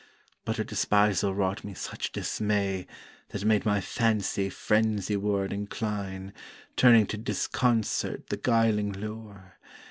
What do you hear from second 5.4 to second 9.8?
incline, Turning to disconcert the guiling lure.